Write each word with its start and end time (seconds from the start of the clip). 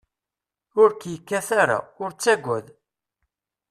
Ur 0.81 0.89
k-yekkat 1.01 1.49
ara, 1.61 1.77
ur 2.03 2.09
ttaggad. 2.13 2.65